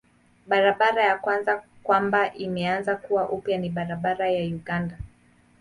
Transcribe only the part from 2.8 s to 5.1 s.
kuwa upya ni barabara ya Uganda.